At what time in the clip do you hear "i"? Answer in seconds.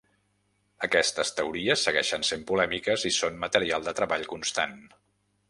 3.11-3.13